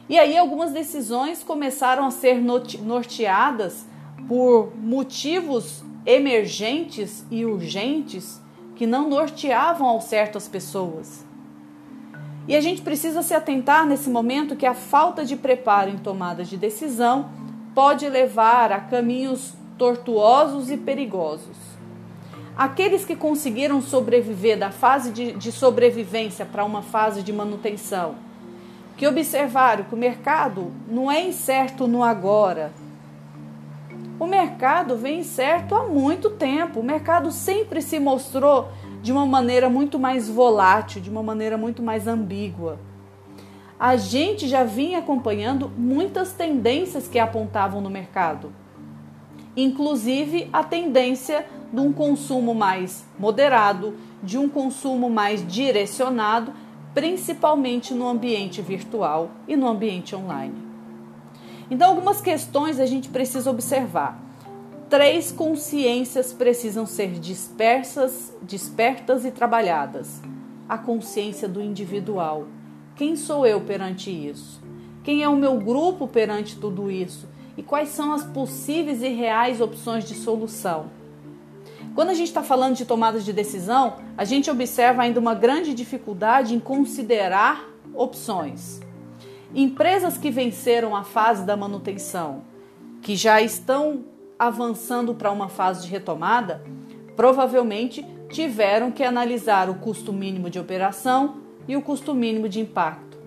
E 0.07 0.17
aí 0.17 0.37
algumas 0.37 0.71
decisões 0.71 1.43
começaram 1.43 2.05
a 2.05 2.11
ser 2.11 2.41
norteadas 2.81 3.85
por 4.27 4.71
motivos 4.75 5.83
emergentes 6.05 7.25
e 7.29 7.45
urgentes 7.45 8.41
que 8.75 8.87
não 8.87 9.09
norteavam 9.09 9.87
ao 9.87 10.01
certo 10.01 10.37
as 10.37 10.47
pessoas. 10.47 11.23
E 12.47 12.55
a 12.55 12.61
gente 12.61 12.81
precisa 12.81 13.21
se 13.21 13.33
atentar 13.33 13.85
nesse 13.85 14.09
momento 14.09 14.55
que 14.55 14.65
a 14.65 14.73
falta 14.73 15.23
de 15.23 15.35
preparo 15.35 15.91
em 15.91 15.97
tomadas 15.97 16.49
de 16.49 16.57
decisão 16.57 17.29
pode 17.75 18.09
levar 18.09 18.71
a 18.71 18.79
caminhos 18.79 19.53
tortuosos 19.77 20.69
e 20.71 20.77
perigosos. 20.77 21.57
Aqueles 22.57 23.05
que 23.05 23.15
conseguiram 23.15 23.81
sobreviver 23.81 24.57
da 24.57 24.71
fase 24.71 25.11
de, 25.11 25.31
de 25.33 25.51
sobrevivência 25.51 26.45
para 26.45 26.65
uma 26.65 26.81
fase 26.81 27.23
de 27.23 27.31
manutenção, 27.31 28.15
que 28.97 29.07
observaram 29.07 29.85
que 29.85 29.95
o 29.95 29.97
mercado 29.97 30.71
não 30.87 31.11
é 31.11 31.25
incerto 31.25 31.87
no 31.87 32.03
agora, 32.03 32.71
o 34.21 34.27
mercado 34.27 34.95
vem 34.95 35.23
certo 35.23 35.73
há 35.73 35.87
muito 35.87 36.29
tempo. 36.29 36.79
O 36.79 36.83
mercado 36.83 37.31
sempre 37.31 37.81
se 37.81 37.99
mostrou 37.99 38.67
de 39.01 39.11
uma 39.11 39.25
maneira 39.25 39.67
muito 39.67 39.97
mais 39.97 40.29
volátil, 40.29 41.01
de 41.01 41.09
uma 41.09 41.23
maneira 41.23 41.57
muito 41.57 41.81
mais 41.81 42.05
ambígua. 42.05 42.77
A 43.79 43.97
gente 43.97 44.47
já 44.47 44.63
vinha 44.63 44.99
acompanhando 44.99 45.71
muitas 45.75 46.33
tendências 46.33 47.07
que 47.07 47.17
apontavam 47.17 47.81
no 47.81 47.89
mercado, 47.89 48.53
inclusive 49.57 50.47
a 50.53 50.63
tendência 50.63 51.47
de 51.73 51.79
um 51.79 51.91
consumo 51.91 52.53
mais 52.53 53.03
moderado, 53.17 53.95
de 54.21 54.37
um 54.37 54.47
consumo 54.47 55.09
mais 55.09 55.43
direcionado, 55.47 56.53
principalmente 56.93 57.91
no 57.91 58.07
ambiente 58.07 58.61
virtual 58.61 59.31
e 59.47 59.55
no 59.55 59.67
ambiente 59.67 60.15
online. 60.15 60.70
Então, 61.71 61.87
algumas 61.87 62.19
questões 62.19 62.81
a 62.81 62.85
gente 62.85 63.07
precisa 63.07 63.49
observar. 63.49 64.21
Três 64.89 65.31
consciências 65.31 66.33
precisam 66.33 66.85
ser 66.85 67.11
dispersas, 67.17 68.35
despertas 68.41 69.23
e 69.23 69.31
trabalhadas. 69.31 70.21
A 70.67 70.77
consciência 70.77 71.47
do 71.47 71.61
individual. 71.61 72.45
Quem 72.97 73.15
sou 73.15 73.47
eu 73.47 73.61
perante 73.61 74.11
isso? 74.11 74.61
Quem 75.01 75.23
é 75.23 75.29
o 75.29 75.35
meu 75.37 75.57
grupo 75.61 76.09
perante 76.09 76.57
tudo 76.57 76.91
isso? 76.91 77.25
E 77.55 77.63
quais 77.63 77.87
são 77.87 78.11
as 78.11 78.25
possíveis 78.25 79.01
e 79.01 79.07
reais 79.07 79.61
opções 79.61 80.03
de 80.03 80.13
solução? 80.13 80.87
Quando 81.95 82.09
a 82.09 82.13
gente 82.13 82.27
está 82.27 82.43
falando 82.43 82.75
de 82.75 82.83
tomadas 82.83 83.23
de 83.23 83.31
decisão, 83.31 83.95
a 84.17 84.25
gente 84.25 84.51
observa 84.51 85.03
ainda 85.03 85.21
uma 85.21 85.33
grande 85.33 85.73
dificuldade 85.73 86.53
em 86.53 86.59
considerar 86.59 87.65
opções. 87.93 88.81
Empresas 89.53 90.17
que 90.17 90.31
venceram 90.31 90.95
a 90.95 91.03
fase 91.03 91.45
da 91.45 91.57
manutenção, 91.57 92.43
que 93.01 93.15
já 93.15 93.41
estão 93.41 94.05
avançando 94.39 95.13
para 95.13 95.31
uma 95.31 95.49
fase 95.49 95.83
de 95.83 95.91
retomada, 95.91 96.63
provavelmente 97.17 98.05
tiveram 98.29 98.91
que 98.91 99.03
analisar 99.03 99.69
o 99.69 99.75
custo 99.75 100.13
mínimo 100.13 100.49
de 100.49 100.57
operação 100.57 101.37
e 101.67 101.75
o 101.75 101.81
custo 101.81 102.13
mínimo 102.13 102.47
de 102.47 102.61
impacto. 102.61 103.19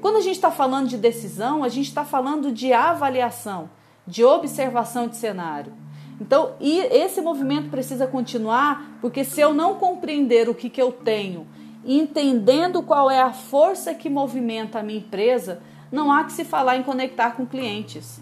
Quando 0.00 0.16
a 0.16 0.20
gente 0.20 0.34
está 0.34 0.50
falando 0.50 0.88
de 0.88 0.96
decisão, 0.96 1.62
a 1.62 1.68
gente 1.68 1.86
está 1.86 2.04
falando 2.04 2.50
de 2.50 2.72
avaliação, 2.72 3.70
de 4.06 4.24
observação 4.24 5.06
de 5.06 5.16
cenário. 5.16 5.72
Então, 6.20 6.54
esse 6.60 7.20
movimento 7.20 7.70
precisa 7.70 8.06
continuar, 8.06 8.98
porque 9.00 9.24
se 9.24 9.40
eu 9.40 9.54
não 9.54 9.76
compreender 9.76 10.48
o 10.48 10.54
que, 10.54 10.68
que 10.68 10.82
eu 10.82 10.90
tenho, 10.90 11.46
entendendo 11.84 12.82
qual 12.82 13.10
é 13.10 13.20
a 13.20 13.32
força 13.32 13.94
que 13.94 14.10
movimenta 14.10 14.78
a 14.78 14.82
minha 14.82 14.98
empresa, 14.98 15.62
não 15.90 16.12
há 16.12 16.24
que 16.24 16.32
se 16.32 16.44
falar 16.44 16.76
em 16.76 16.82
conectar 16.82 17.32
com 17.32 17.46
clientes. 17.46 18.20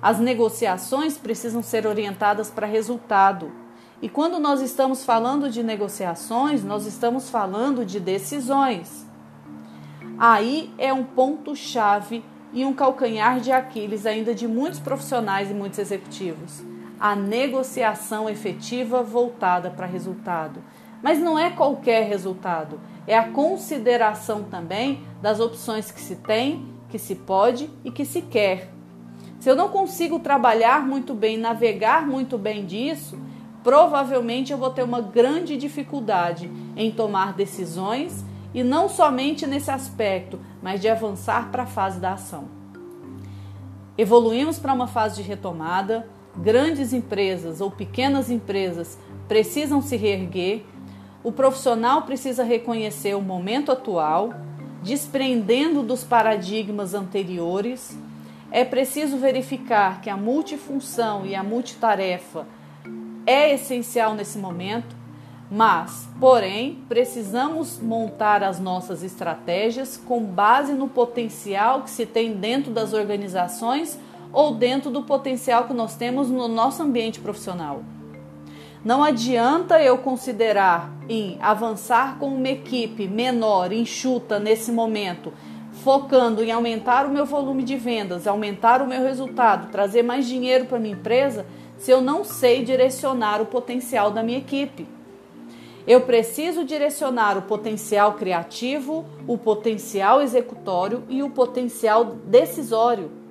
As 0.00 0.18
negociações 0.18 1.16
precisam 1.16 1.62
ser 1.62 1.86
orientadas 1.86 2.50
para 2.50 2.66
resultado. 2.66 3.52
E 4.02 4.08
quando 4.08 4.38
nós 4.38 4.60
estamos 4.60 5.04
falando 5.04 5.48
de 5.48 5.62
negociações, 5.62 6.62
nós 6.62 6.84
estamos 6.84 7.30
falando 7.30 7.84
de 7.84 8.00
decisões. 8.00 9.06
Aí 10.18 10.72
é 10.76 10.92
um 10.92 11.04
ponto-chave 11.04 12.24
e 12.52 12.64
um 12.64 12.72
calcanhar 12.72 13.40
de 13.40 13.50
Aquiles 13.50 14.04
ainda 14.04 14.34
de 14.34 14.46
muitos 14.46 14.78
profissionais 14.78 15.50
e 15.50 15.54
muitos 15.54 15.78
executivos 15.78 16.62
a 16.98 17.14
negociação 17.14 18.30
efetiva 18.30 19.02
voltada 19.02 19.70
para 19.70 19.86
resultado. 19.86 20.62
Mas 21.04 21.18
não 21.18 21.38
é 21.38 21.50
qualquer 21.50 22.08
resultado, 22.08 22.80
é 23.06 23.14
a 23.14 23.28
consideração 23.28 24.44
também 24.44 25.02
das 25.20 25.38
opções 25.38 25.90
que 25.90 26.00
se 26.00 26.16
tem, 26.16 26.64
que 26.88 26.98
se 26.98 27.14
pode 27.14 27.68
e 27.84 27.90
que 27.90 28.06
se 28.06 28.22
quer. 28.22 28.72
Se 29.38 29.50
eu 29.50 29.54
não 29.54 29.68
consigo 29.68 30.18
trabalhar 30.18 30.82
muito 30.82 31.12
bem, 31.12 31.36
navegar 31.36 32.06
muito 32.06 32.38
bem 32.38 32.64
disso, 32.64 33.18
provavelmente 33.62 34.50
eu 34.50 34.56
vou 34.56 34.70
ter 34.70 34.82
uma 34.82 35.02
grande 35.02 35.58
dificuldade 35.58 36.50
em 36.74 36.90
tomar 36.90 37.34
decisões 37.34 38.24
e 38.54 38.62
não 38.62 38.88
somente 38.88 39.46
nesse 39.46 39.70
aspecto, 39.70 40.40
mas 40.62 40.80
de 40.80 40.88
avançar 40.88 41.50
para 41.50 41.64
a 41.64 41.66
fase 41.66 42.00
da 42.00 42.14
ação. 42.14 42.48
Evoluímos 43.98 44.58
para 44.58 44.72
uma 44.72 44.86
fase 44.86 45.16
de 45.16 45.28
retomada, 45.28 46.08
grandes 46.34 46.94
empresas 46.94 47.60
ou 47.60 47.70
pequenas 47.70 48.30
empresas 48.30 48.98
precisam 49.28 49.82
se 49.82 49.96
reerguer, 49.96 50.64
o 51.24 51.32
profissional 51.32 52.02
precisa 52.02 52.44
reconhecer 52.44 53.16
o 53.16 53.22
momento 53.22 53.72
atual, 53.72 54.34
desprendendo 54.82 55.82
dos 55.82 56.04
paradigmas 56.04 56.92
anteriores. 56.92 57.98
É 58.50 58.62
preciso 58.62 59.16
verificar 59.16 60.02
que 60.02 60.10
a 60.10 60.18
multifunção 60.18 61.24
e 61.24 61.34
a 61.34 61.42
multitarefa 61.42 62.46
é 63.26 63.54
essencial 63.54 64.14
nesse 64.14 64.36
momento, 64.36 64.94
mas, 65.50 66.06
porém, 66.20 66.78
precisamos 66.90 67.80
montar 67.80 68.42
as 68.42 68.60
nossas 68.60 69.02
estratégias 69.02 69.96
com 69.96 70.22
base 70.22 70.74
no 70.74 70.88
potencial 70.88 71.82
que 71.82 71.90
se 71.90 72.04
tem 72.04 72.34
dentro 72.34 72.70
das 72.70 72.92
organizações 72.92 73.98
ou 74.30 74.54
dentro 74.54 74.90
do 74.90 75.02
potencial 75.02 75.64
que 75.64 75.72
nós 75.72 75.96
temos 75.96 76.28
no 76.28 76.48
nosso 76.48 76.82
ambiente 76.82 77.18
profissional. 77.18 77.82
Não 78.84 79.02
adianta 79.02 79.82
eu 79.82 79.96
considerar 79.96 80.92
em 81.08 81.38
avançar 81.40 82.18
com 82.18 82.26
uma 82.26 82.50
equipe 82.50 83.08
menor, 83.08 83.72
enxuta 83.72 84.38
nesse 84.38 84.70
momento, 84.70 85.32
focando 85.82 86.44
em 86.44 86.52
aumentar 86.52 87.06
o 87.06 87.10
meu 87.10 87.24
volume 87.24 87.62
de 87.62 87.76
vendas, 87.76 88.26
aumentar 88.26 88.82
o 88.82 88.86
meu 88.86 89.02
resultado, 89.02 89.70
trazer 89.72 90.02
mais 90.02 90.26
dinheiro 90.26 90.66
para 90.66 90.78
minha 90.78 90.92
empresa, 90.92 91.46
se 91.78 91.90
eu 91.90 92.02
não 92.02 92.24
sei 92.24 92.62
direcionar 92.62 93.40
o 93.40 93.46
potencial 93.46 94.10
da 94.10 94.22
minha 94.22 94.38
equipe. 94.38 94.86
Eu 95.86 96.02
preciso 96.02 96.62
direcionar 96.62 97.38
o 97.38 97.42
potencial 97.42 98.12
criativo, 98.12 99.06
o 99.26 99.38
potencial 99.38 100.20
executório 100.20 101.04
e 101.08 101.22
o 101.22 101.30
potencial 101.30 102.04
decisório. 102.04 103.23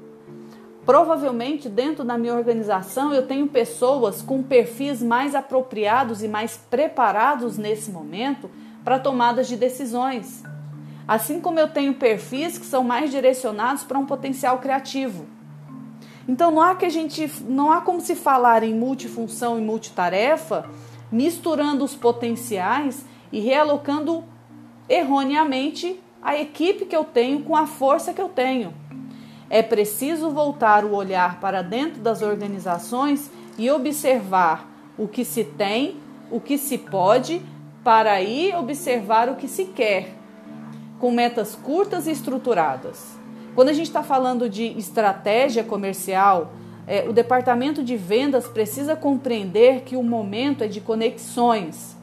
Provavelmente 0.86 1.70
dentro 1.70 2.04
da 2.04 2.18
minha 2.18 2.34
organização 2.34 3.14
eu 3.14 3.26
tenho 3.26 3.48
pessoas 3.48 4.22
com 4.22 4.44
perfis 4.44 5.02
mais 5.02 5.34
apropriados 5.34 6.22
e 6.22 6.28
mais 6.28 6.58
preparados 6.58 7.58
nesse 7.58 7.90
momento 7.90 8.50
para 8.84 9.00
tomadas 9.00 9.48
de 9.48 9.56
decisões. 9.56 10.44
Assim 11.08 11.40
como 11.40 11.60
eu 11.60 11.70
tenho 11.70 11.94
perfis 11.94 12.58
que 12.58 12.66
são 12.66 12.84
mais 12.84 13.12
direcionados 13.12 13.84
para 13.84 13.98
um 13.98 14.06
potencial 14.06 14.58
criativo. 14.58 15.26
Então 16.28 16.52
não 16.52 16.62
há 16.62 16.76
que 16.76 16.86
a 16.86 16.90
gente 16.90 17.32
não 17.44 17.72
há 17.72 17.82
como 17.82 18.02
se 18.02 18.16
falar 18.16 18.64
em 18.64 18.74
multifunção 18.74 19.58
e 19.58 19.62
multitarefa 19.62 20.70
misturando 21.12 21.86
os 21.86 21.96
potenciais 21.96 23.06
e 23.32 23.40
realocando 23.40 24.24
erroneamente 24.90 26.00
a 26.22 26.36
equipe 26.36 26.86
que 26.86 26.96
eu 26.96 27.04
tenho 27.04 27.44
com 27.44 27.56
a 27.56 27.68
força 27.68 28.14
que 28.14 28.22
eu 28.22 28.30
tenho. 28.30 28.74
É 29.50 29.62
preciso 29.62 30.32
voltar 30.32 30.86
o 30.86 30.94
olhar 30.94 31.40
para 31.40 31.62
dentro 31.62 32.02
das 32.02 32.22
organizações 32.22 33.30
e 33.58 33.70
observar 33.70 34.70
o 34.98 35.08
que 35.08 35.24
se 35.26 35.44
tem, 35.44 35.98
o 36.32 36.40
que 36.40 36.58
se 36.58 36.78
pode, 36.78 37.42
para 37.84 38.12
aí 38.14 38.54
observar 38.56 39.30
o 39.30 39.36
que 39.36 39.48
se 39.48 39.66
quer, 39.66 40.16
com 41.00 41.12
metas 41.12 41.56
curtas 41.56 42.08
e 42.08 42.12
estruturadas. 42.12 43.18
Quando 43.54 43.70
a 43.70 43.74
gente 43.74 43.88
está 43.88 44.02
falando 44.02 44.50
de 44.50 44.66
estratégia 44.78 45.64
comercial, 45.64 46.54
é, 46.88 47.08
o 47.08 47.14
departamento 47.14 47.84
de 47.84 47.96
vendas 47.96 48.48
precisa 48.48 48.96
compreender 48.96 49.82
que 49.82 49.96
o 49.96 50.04
momento 50.04 50.64
é 50.64 50.68
de 50.68 50.82
conexões, 50.82 51.96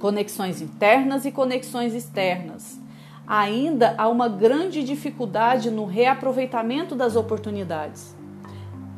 conexões 0.00 0.60
internas 0.60 1.24
e 1.24 1.30
conexões 1.30 1.94
externas 1.94 2.83
ainda 3.26 3.94
há 3.96 4.08
uma 4.08 4.28
grande 4.28 4.82
dificuldade 4.82 5.70
no 5.70 5.84
reaproveitamento 5.84 6.94
das 6.94 7.16
oportunidades. 7.16 8.14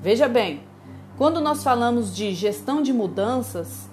Veja 0.01 0.29
bem, 0.29 0.61
quando 1.17 1.41
nós 1.41 1.62
falamos 1.62 2.15
de 2.15 2.35
gestão 2.35 2.83
de 2.83 2.93
mudanças, 2.93 3.89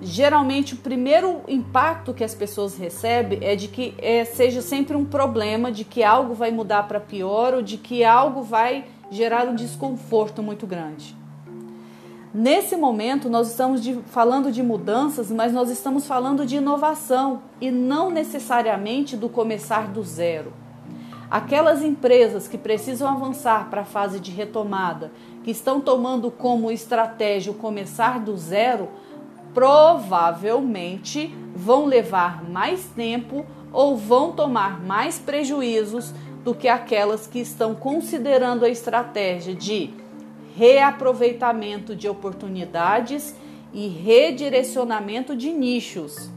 geralmente 0.00 0.74
o 0.74 0.76
primeiro 0.76 1.40
impacto 1.48 2.14
que 2.14 2.22
as 2.22 2.34
pessoas 2.34 2.76
recebem 2.76 3.40
é 3.42 3.56
de 3.56 3.68
que 3.68 3.94
é, 3.98 4.24
seja 4.24 4.62
sempre 4.62 4.96
um 4.96 5.04
problema, 5.04 5.72
de 5.72 5.84
que 5.84 6.04
algo 6.04 6.34
vai 6.34 6.50
mudar 6.50 6.84
para 6.84 7.00
pior 7.00 7.54
ou 7.54 7.62
de 7.62 7.76
que 7.76 8.04
algo 8.04 8.42
vai 8.42 8.84
gerar 9.10 9.48
um 9.48 9.54
desconforto 9.54 10.42
muito 10.42 10.66
grande. 10.66 11.16
Nesse 12.32 12.76
momento, 12.76 13.30
nós 13.30 13.48
estamos 13.48 13.82
de, 13.82 13.94
falando 14.10 14.52
de 14.52 14.62
mudanças, 14.62 15.30
mas 15.30 15.52
nós 15.52 15.70
estamos 15.70 16.06
falando 16.06 16.44
de 16.44 16.56
inovação 16.56 17.42
e 17.58 17.70
não 17.70 18.10
necessariamente 18.10 19.16
do 19.16 19.30
começar 19.30 19.88
do 19.88 20.02
zero. 20.02 20.52
Aquelas 21.30 21.82
empresas 21.82 22.46
que 22.46 22.58
precisam 22.58 23.08
avançar 23.08 23.70
para 23.70 23.80
a 23.80 23.86
fase 23.86 24.20
de 24.20 24.30
retomada, 24.30 25.10
que 25.42 25.50
estão 25.50 25.80
tomando 25.80 26.30
como 26.30 26.70
estratégia 26.70 27.52
o 27.52 27.54
começar 27.54 28.20
do 28.20 28.36
zero, 28.36 28.88
provavelmente 29.54 31.34
vão 31.54 31.86
levar 31.86 32.44
mais 32.44 32.84
tempo 32.94 33.44
ou 33.72 33.96
vão 33.96 34.32
tomar 34.32 34.82
mais 34.82 35.18
prejuízos 35.18 36.12
do 36.44 36.54
que 36.54 36.68
aquelas 36.68 37.26
que 37.26 37.38
estão 37.38 37.74
considerando 37.74 38.64
a 38.64 38.68
estratégia 38.68 39.54
de 39.54 39.90
reaproveitamento 40.58 41.94
de 41.94 42.08
oportunidades 42.08 43.36
e 43.72 43.86
redirecionamento 43.86 45.36
de 45.36 45.52
nichos, 45.52 46.28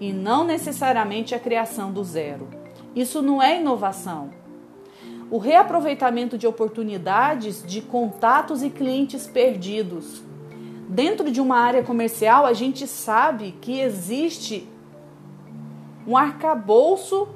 e 0.00 0.10
não 0.10 0.42
necessariamente 0.42 1.34
a 1.34 1.38
criação 1.38 1.92
do 1.92 2.02
zero. 2.02 2.48
Isso 2.94 3.20
não 3.20 3.42
é 3.42 3.60
inovação. 3.60 4.30
O 5.30 5.36
reaproveitamento 5.36 6.38
de 6.38 6.46
oportunidades 6.46 7.62
de 7.62 7.82
contatos 7.82 8.62
e 8.62 8.70
clientes 8.70 9.26
perdidos. 9.26 10.22
Dentro 10.88 11.30
de 11.30 11.38
uma 11.38 11.58
área 11.58 11.82
comercial, 11.82 12.46
a 12.46 12.54
gente 12.54 12.86
sabe 12.86 13.54
que 13.60 13.80
existe 13.80 14.66
um 16.06 16.16
arcabouço 16.16 17.28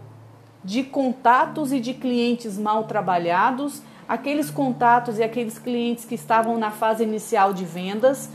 de 0.65 0.83
contatos 0.83 1.73
e 1.73 1.81
de 1.81 1.93
clientes 1.93 2.57
mal 2.57 2.85
trabalhados 2.85 3.83
aqueles 4.11 4.51
contatos 4.51 5.21
e 5.21 5.23
aqueles 5.23 5.57
clientes 5.57 6.05
que 6.05 6.17
estavam 6.17 6.59
na 6.59 6.73
fase 6.73 7.05
inicial 7.05 7.53
de 7.53 7.65
vendas, 7.65 8.29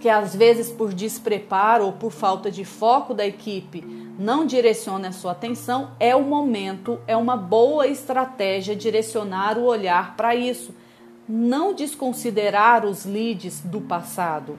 que 0.00 0.08
às 0.08 0.34
vezes 0.34 0.70
por 0.70 0.94
despreparo 0.94 1.84
ou 1.84 1.92
por 1.92 2.10
falta 2.10 2.50
de 2.50 2.64
foco 2.64 3.12
da 3.12 3.26
equipe 3.26 3.84
não 4.18 4.46
direciona 4.46 5.08
a 5.08 5.12
sua 5.12 5.32
atenção, 5.32 5.90
é 6.00 6.16
o 6.16 6.22
momento, 6.22 6.98
é 7.06 7.14
uma 7.14 7.36
boa 7.36 7.86
estratégia 7.86 8.74
direcionar 8.74 9.58
o 9.58 9.64
olhar 9.64 10.16
para 10.16 10.34
isso. 10.34 10.74
Não 11.28 11.74
desconsiderar 11.74 12.86
os 12.86 13.04
leads 13.04 13.60
do 13.60 13.82
passado. 13.82 14.58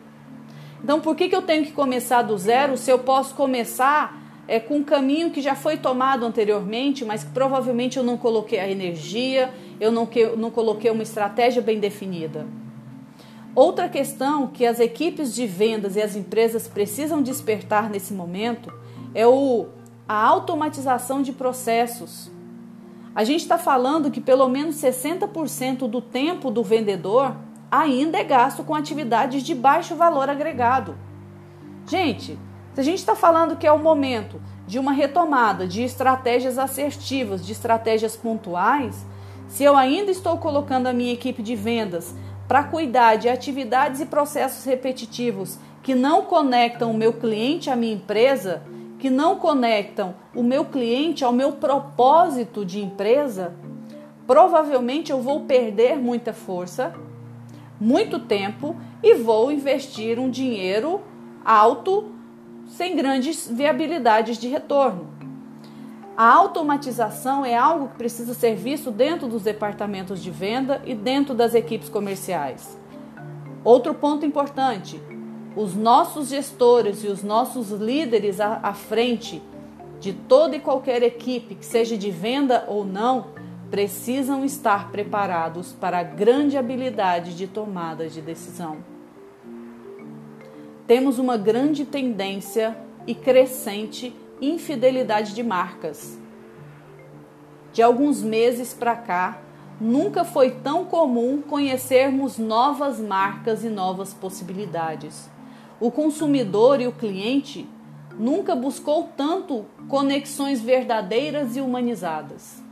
Então, 0.84 1.02
por 1.02 1.16
que, 1.16 1.30
que 1.30 1.36
eu 1.36 1.42
tenho 1.42 1.66
que 1.66 1.72
começar 1.72 2.22
do 2.22 2.38
zero 2.38 2.78
se 2.78 2.92
eu 2.92 3.00
posso 3.00 3.34
começar 3.34 4.16
é 4.48 4.60
com 4.60 4.78
um 4.78 4.84
caminho 4.84 5.30
que 5.30 5.42
já 5.42 5.56
foi 5.56 5.78
tomado 5.78 6.26
anteriormente, 6.26 7.04
mas 7.04 7.24
que 7.24 7.32
provavelmente 7.32 7.98
eu 7.98 8.04
não 8.04 8.18
coloquei 8.18 8.60
a 8.60 8.70
energia, 8.70 9.54
eu 9.80 9.92
não, 9.92 10.06
que, 10.06 10.26
não 10.38 10.50
coloquei 10.50 10.90
uma 10.90 11.04
estratégia 11.04 11.62
bem 11.62 11.80
definida. 11.80 12.48
Outra 13.54 13.90
questão 13.90 14.48
que 14.48 14.66
as 14.66 14.80
equipes 14.80 15.34
de 15.34 15.46
vendas 15.46 15.96
e 15.96 16.02
as 16.02 16.16
empresas 16.16 16.68
precisam 16.68 17.22
despertar 17.22 17.90
nesse 17.90 18.14
momento 18.14 18.72
é 19.14 19.28
o, 19.28 19.68
a 20.08 20.16
automatização 20.16 21.22
de 21.22 21.34
processos. 21.34 22.32
A 23.14 23.24
gente 23.24 23.42
está 23.42 23.58
falando 23.58 24.12
que 24.12 24.22
pelo 24.22 24.48
menos 24.48 24.76
60% 24.76 25.90
do 25.90 26.00
tempo 26.00 26.52
do 26.52 26.64
vendedor 26.64 27.36
ainda 27.70 28.20
é 28.20 28.24
gasto 28.24 28.64
com 28.64 28.76
atividades 28.76 29.44
de 29.44 29.56
baixo 29.56 29.96
valor 29.96 30.30
agregado. 30.30 30.96
Gente, 31.88 32.38
se 32.78 32.82
a 32.82 32.84
gente 32.84 33.00
está 33.00 33.16
falando 33.16 33.56
que 33.56 33.66
é 33.66 33.72
o 33.72 33.80
momento 33.80 34.40
de 34.68 34.78
uma 34.78 34.92
retomada 34.92 35.66
de 35.66 35.82
estratégias 35.82 36.60
assertivas, 36.60 37.44
de 37.44 37.52
estratégias 37.52 38.16
pontuais, 38.16 39.04
se 39.48 39.64
eu 39.64 39.76
ainda 39.76 40.12
estou 40.12 40.38
colocando 40.38 40.86
a 40.86 40.94
minha 40.94 41.12
equipe 41.12 41.42
de 41.42 41.56
vendas 41.56 42.14
para 42.48 42.64
cuidar 42.64 43.16
de 43.16 43.28
atividades 43.28 44.00
e 44.00 44.06
processos 44.06 44.64
repetitivos 44.64 45.58
que 45.82 45.96
não 45.96 46.22
conectam 46.22 46.92
o 46.92 46.94
meu 46.94 47.14
cliente 47.14 47.72
à 47.72 47.76
minha 47.76 47.96
empresa, 47.96 48.62
que 49.00 49.10
não 49.10 49.38
conectam 49.38 50.14
o 50.36 50.44
meu 50.44 50.64
cliente 50.64 51.26
ao 51.26 51.34
meu 51.34 51.54
propósito 51.54 52.64
de 52.64 52.80
empresa, 52.80 53.56
provavelmente 54.28 55.12
eu 55.12 55.20
vou 55.20 55.46
perder 55.46 55.98
muita 55.98 56.32
força, 56.32 56.94
muito 57.82 58.20
tempo 58.20 58.76
e 59.02 59.16
vou 59.16 59.52
investir 59.52 60.20
um 60.20 60.30
dinheiro 60.30 61.02
alto 61.44 62.17
sem 62.68 62.96
grandes 62.96 63.50
viabilidades 63.50 64.38
de 64.38 64.48
retorno. 64.48 65.08
A 66.16 66.34
automatização 66.34 67.46
é 67.46 67.56
algo 67.56 67.90
que 67.90 67.98
precisa 67.98 68.34
ser 68.34 68.56
visto 68.56 68.92
dentro 68.92 69.28
dos 69.28 69.44
departamentos 69.44 70.22
de 70.22 70.32
venda 70.32 70.82
e 70.86 70.96
dentro 70.96 71.34
das 71.34 71.54
equipes 71.54 71.90
comerciais. 71.90 72.78
Outro 73.64 73.94
ponto 73.94 74.26
importante: 74.26 75.00
os 75.56 75.76
nossos 75.76 76.30
gestores 76.30 77.04
e 77.04 77.08
os 77.08 77.24
nossos 77.24 77.70
líderes 77.70 78.40
à, 78.40 78.74
frente 78.74 79.42
de 80.00 80.14
toda 80.14 80.56
e 80.56 80.60
qualquer 80.60 81.04
equipe, 81.04 81.56
que 81.56 81.66
seja 81.66 81.98
de 81.98 82.12
venda 82.12 82.66
ou 82.68 82.84
não, 82.84 83.28
precisam 83.70 84.44
estar 84.44 84.92
preparados 84.92 85.74
para 85.74 86.00
a 86.00 86.04
grande 86.04 86.58
habilidade 86.58 87.36
de 87.36 87.48
tomada 87.48 88.08
de 88.08 88.22
decisão 88.22 88.97
temos 90.88 91.20
uma 91.20 91.36
grande 91.36 91.84
tendência 91.86 92.78
e 93.06 93.14
crescente 93.14 94.16
infidelidade 94.42 95.36
de 95.36 95.44
marcas. 95.44 96.18
De 97.74 97.82
alguns 97.82 98.24
meses 98.24 98.74
para 98.74 98.96
cá, 98.96 99.42
nunca 99.82 100.24
foi 100.24 100.52
tão 100.52 100.86
comum 100.86 101.42
conhecermos 101.42 102.38
novas 102.38 103.00
marcas 103.00 103.64
e 103.64 103.70
novas 103.70 104.14
possibilidades. 104.14 105.30
O 105.80 105.92
consumidor 105.92 106.80
e 106.80 106.88
o 106.88 106.92
cliente 106.92 107.68
nunca 108.18 108.56
buscou 108.56 109.10
tanto 109.16 109.66
conexões 109.90 110.62
verdadeiras 110.62 111.58
e 111.58 111.62
humanizadas. 111.62 112.64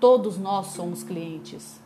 Todos 0.00 0.38
nós 0.38 0.68
somos 0.68 1.02
clientes. 1.02 1.80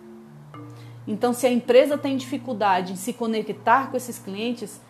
Então, 1.06 1.32
se 1.32 1.46
a 1.46 1.52
empresa 1.52 1.98
tem 1.98 2.16
dificuldade 2.16 2.92
em 2.92 2.96
se 2.96 3.12
conectar 3.12 3.90
com 3.90 3.96
esses 3.96 4.18
clientes, 4.18 4.80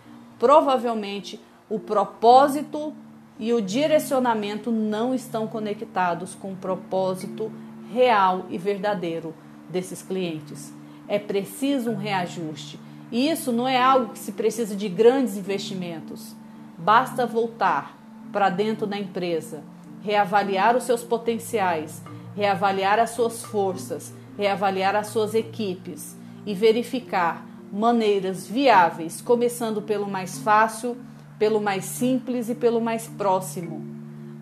provavelmente 0.42 1.38
o 1.70 1.78
propósito 1.78 2.92
e 3.38 3.52
o 3.52 3.62
direcionamento 3.62 4.72
não 4.72 5.14
estão 5.14 5.46
conectados 5.46 6.34
com 6.34 6.52
o 6.52 6.56
propósito 6.56 7.52
real 7.92 8.46
e 8.50 8.58
verdadeiro 8.58 9.32
desses 9.70 10.02
clientes. 10.02 10.74
É 11.06 11.16
preciso 11.16 11.92
um 11.92 11.96
reajuste. 11.96 12.76
E 13.12 13.30
isso 13.30 13.52
não 13.52 13.68
é 13.68 13.80
algo 13.80 14.14
que 14.14 14.18
se 14.18 14.32
precisa 14.32 14.74
de 14.74 14.88
grandes 14.88 15.36
investimentos. 15.36 16.34
Basta 16.76 17.24
voltar 17.24 17.96
para 18.32 18.50
dentro 18.50 18.84
da 18.84 18.98
empresa, 18.98 19.62
reavaliar 20.02 20.76
os 20.76 20.82
seus 20.82 21.04
potenciais, 21.04 22.02
reavaliar 22.34 22.98
as 22.98 23.10
suas 23.10 23.44
forças, 23.44 24.12
reavaliar 24.36 24.96
as 24.96 25.06
suas 25.06 25.34
equipes 25.34 26.16
e 26.44 26.52
verificar 26.52 27.46
maneiras 27.72 28.46
viáveis, 28.46 29.22
começando 29.22 29.80
pelo 29.80 30.06
mais 30.06 30.38
fácil, 30.40 30.94
pelo 31.38 31.58
mais 31.58 31.86
simples 31.86 32.50
e 32.50 32.54
pelo 32.54 32.82
mais 32.82 33.06
próximo. 33.06 33.82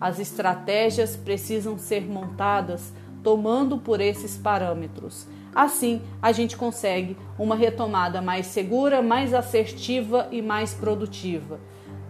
As 0.01 0.19
estratégias 0.19 1.15
precisam 1.15 1.77
ser 1.77 2.01
montadas 2.01 2.91
tomando 3.23 3.77
por 3.77 4.01
esses 4.01 4.35
parâmetros. 4.35 5.27
Assim, 5.55 6.01
a 6.21 6.33
gente 6.33 6.57
consegue 6.57 7.15
uma 7.39 7.55
retomada 7.55 8.21
mais 8.21 8.47
segura, 8.47 9.01
mais 9.01 9.33
assertiva 9.33 10.27
e 10.29 10.41
mais 10.41 10.73
produtiva. 10.73 11.59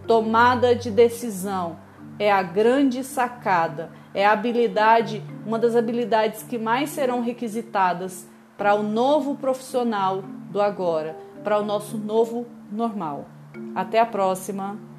Tomada 0.08 0.74
de 0.74 0.90
decisão 0.90 1.76
é 2.18 2.32
a 2.32 2.42
grande 2.42 3.04
sacada, 3.04 3.90
é 4.12 4.26
a 4.26 4.32
habilidade, 4.32 5.22
uma 5.46 5.58
das 5.58 5.76
habilidades 5.76 6.42
que 6.42 6.58
mais 6.58 6.90
serão 6.90 7.20
requisitadas 7.20 8.26
para 8.56 8.74
o 8.74 8.82
novo 8.82 9.36
profissional 9.36 10.22
do 10.50 10.60
agora, 10.60 11.16
para 11.42 11.58
o 11.58 11.64
nosso 11.64 11.96
novo 11.96 12.46
normal. 12.70 13.26
Até 13.74 13.98
a 14.00 14.06
próxima! 14.06 14.91